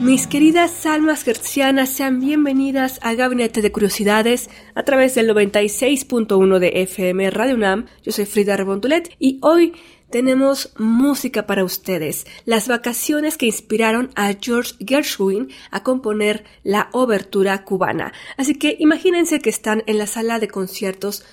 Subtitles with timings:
[0.00, 6.82] Mis queridas almas gercianas, sean bienvenidas a Gabinete de Curiosidades a través del 96.1 de
[6.82, 7.86] FM Radio UNAM.
[8.04, 9.72] Yo soy Frida Rebontulet y hoy
[10.10, 17.64] tenemos música para ustedes, las vacaciones que inspiraron a George Gershwin a componer la obertura
[17.64, 18.12] cubana.
[18.36, 21.24] Así que imagínense que están en la sala de conciertos.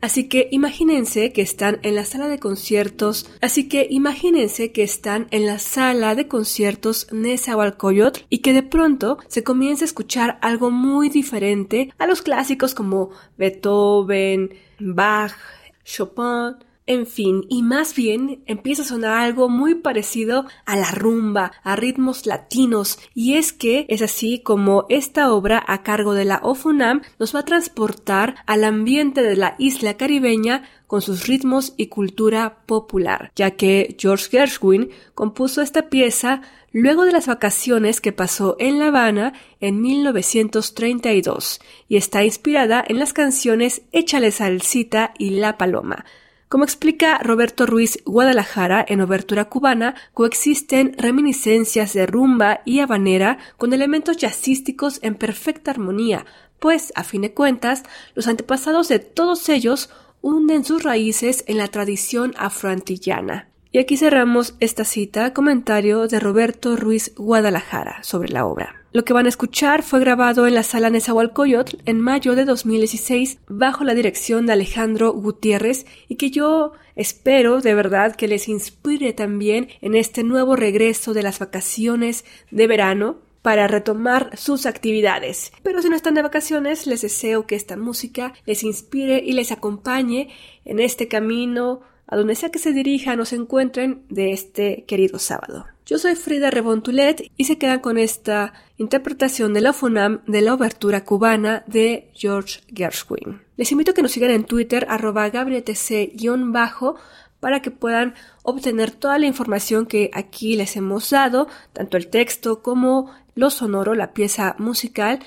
[0.00, 5.28] Así que imagínense que están en la sala de conciertos, así que imagínense que están
[5.30, 10.72] en la sala de conciertos Nezahualcóyotl y que de pronto se comienza a escuchar algo
[10.72, 15.36] muy diferente a los clásicos como Beethoven, Bach,
[15.84, 16.56] Chopin,
[16.86, 21.76] en fin, y más bien empieza a sonar algo muy parecido a la rumba, a
[21.76, 27.00] ritmos latinos, y es que es así como esta obra a cargo de la OFUNAM
[27.18, 32.58] nos va a transportar al ambiente de la isla caribeña con sus ritmos y cultura
[32.66, 38.78] popular, ya que George Gershwin compuso esta pieza luego de las vacaciones que pasó en
[38.78, 46.04] La Habana en 1932 y está inspirada en las canciones Échale salsita y La Paloma,
[46.54, 53.72] como explica Roberto Ruiz Guadalajara en Obertura Cubana, coexisten reminiscencias de rumba y habanera con
[53.72, 56.26] elementos jazzísticos en perfecta armonía,
[56.60, 57.82] pues, a fin de cuentas,
[58.14, 59.90] los antepasados de todos ellos
[60.22, 63.48] hunden sus raíces en la tradición afroantillana.
[63.72, 68.83] Y aquí cerramos esta cita, comentario de Roberto Ruiz Guadalajara sobre la obra.
[68.94, 73.38] Lo que van a escuchar fue grabado en la sala Nezahualcóyotl en mayo de 2016
[73.48, 79.12] bajo la dirección de Alejandro Gutiérrez y que yo espero de verdad que les inspire
[79.12, 85.50] también en este nuevo regreso de las vacaciones de verano para retomar sus actividades.
[85.64, 89.50] Pero si no están de vacaciones, les deseo que esta música les inspire y les
[89.50, 90.28] acompañe
[90.64, 95.18] en este camino a donde sea que se dirijan o se encuentren de este querido
[95.18, 95.66] sábado.
[95.86, 100.54] Yo soy Frida Rebontulet y se quedan con esta interpretación de la FUNAM de la
[100.54, 103.42] obertura cubana de George Gershwin.
[103.56, 106.96] Les invito a que nos sigan en Twitter arroba bajo
[107.40, 112.62] para que puedan obtener toda la información que aquí les hemos dado, tanto el texto
[112.62, 115.18] como lo sonoro, la pieza musical,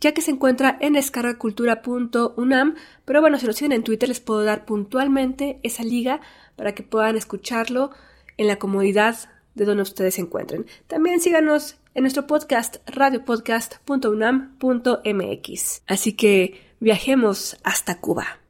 [0.00, 2.74] ya que se encuentra en descargacultura.unam,
[3.04, 6.20] pero bueno, si lo siguen en Twitter les puedo dar puntualmente esa liga
[6.56, 7.90] para que puedan escucharlo
[8.36, 9.16] en la comodidad
[9.54, 10.66] de donde ustedes se encuentren.
[10.86, 15.82] También síganos en nuestro podcast radiopodcast.unam.mx.
[15.86, 18.45] Así que viajemos hasta Cuba.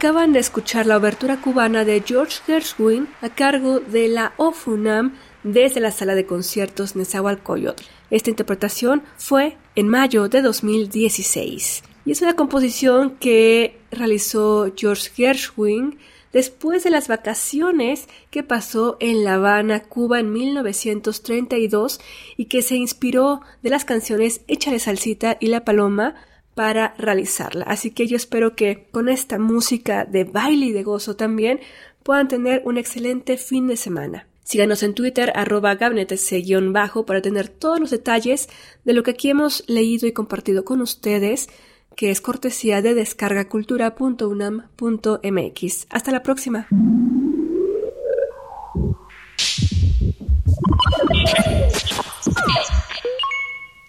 [0.00, 5.78] Acaban de escuchar la obertura cubana de George Gershwin a cargo de la OFUNAM desde
[5.78, 7.82] la sala de conciertos Nezahualcóyotl.
[8.08, 15.98] Esta interpretación fue en mayo de 2016 y es una composición que realizó George Gershwin
[16.32, 22.00] después de las vacaciones que pasó en La Habana, Cuba en 1932
[22.38, 26.14] y que se inspiró de las canciones Échale Salsita y La Paloma
[26.60, 27.64] para realizarla.
[27.64, 31.58] Así que yo espero que con esta música de baile y de gozo también
[32.02, 34.26] puedan tener un excelente fin de semana.
[34.42, 38.50] Síganos en Twitter, arroba bajo para tener todos los detalles
[38.84, 41.48] de lo que aquí hemos leído y compartido con ustedes,
[41.96, 45.86] que es cortesía de descargacultura.unam.mx.
[45.88, 46.68] Hasta la próxima.